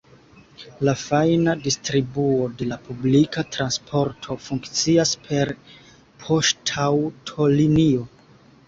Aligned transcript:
La 0.87 0.93
fajna 1.01 1.53
distribuo 1.67 2.47
de 2.61 2.69
la 2.71 2.79
publika 2.89 3.45
transporto 3.57 4.41
funkcias 4.47 5.13
per 5.29 5.53
poŝtaŭtolinio. 6.25 8.07